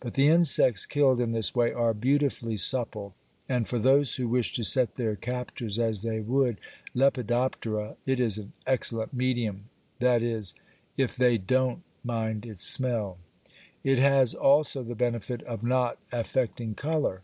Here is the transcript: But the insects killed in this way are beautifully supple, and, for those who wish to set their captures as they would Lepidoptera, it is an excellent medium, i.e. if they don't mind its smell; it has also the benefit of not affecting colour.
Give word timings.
But 0.00 0.12
the 0.12 0.28
insects 0.28 0.84
killed 0.84 1.18
in 1.18 1.32
this 1.32 1.54
way 1.54 1.72
are 1.72 1.94
beautifully 1.94 2.58
supple, 2.58 3.14
and, 3.48 3.66
for 3.66 3.78
those 3.78 4.16
who 4.16 4.28
wish 4.28 4.52
to 4.52 4.64
set 4.64 4.96
their 4.96 5.16
captures 5.16 5.78
as 5.78 6.02
they 6.02 6.20
would 6.20 6.58
Lepidoptera, 6.94 7.96
it 8.04 8.20
is 8.20 8.36
an 8.36 8.52
excellent 8.66 9.14
medium, 9.14 9.70
i.e. 10.02 10.42
if 10.98 11.16
they 11.16 11.38
don't 11.38 11.84
mind 12.04 12.44
its 12.44 12.66
smell; 12.66 13.16
it 13.82 13.98
has 13.98 14.34
also 14.34 14.82
the 14.82 14.94
benefit 14.94 15.42
of 15.44 15.62
not 15.64 15.96
affecting 16.12 16.74
colour. 16.74 17.22